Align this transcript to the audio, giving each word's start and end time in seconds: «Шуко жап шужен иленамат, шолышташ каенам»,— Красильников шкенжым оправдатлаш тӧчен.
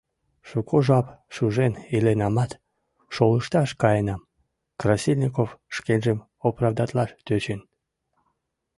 «Шуко 0.47 0.77
жап 0.87 1.07
шужен 1.35 1.73
иленамат, 1.95 2.51
шолышташ 3.15 3.69
каенам»,— 3.81 4.27
Красильников 4.79 5.49
шкенжым 5.75 6.17
оправдатлаш 6.47 7.09
тӧчен. 7.25 7.61